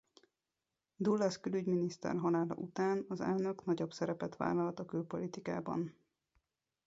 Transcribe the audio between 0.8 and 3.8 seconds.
Dulles külügyminiszter halála után az elnök